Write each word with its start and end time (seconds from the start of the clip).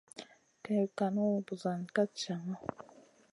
Kèwn 0.63 0.87
kànu, 0.97 1.23
buzuwan 1.45 1.81
ka 1.95 2.03
jaŋa. 2.19 2.55